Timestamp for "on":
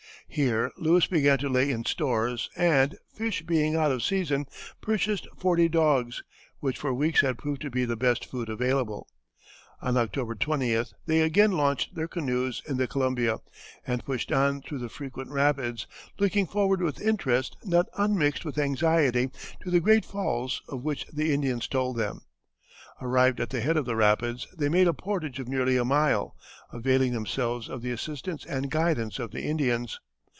9.81-9.97, 14.31-14.61